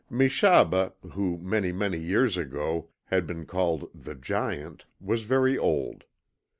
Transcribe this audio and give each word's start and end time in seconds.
Meshaba 0.09 0.93
who 1.11 1.37
many, 1.37 1.71
many 1.71 1.99
years 1.99 2.35
ago 2.35 2.89
had 3.11 3.27
been 3.27 3.45
called 3.45 3.87
The 3.93 4.15
Giant 4.15 4.85
was 4.99 5.25
very 5.25 5.59
old. 5.59 6.05